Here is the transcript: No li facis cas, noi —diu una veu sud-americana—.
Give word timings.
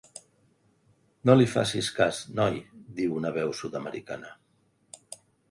No 1.29 1.35
li 1.35 1.45
facis 1.51 1.89
cas, 1.97 2.21
noi 2.39 2.57
—diu 2.97 3.15
una 3.19 3.33
veu 3.37 3.55
sud-americana—. 3.61 4.35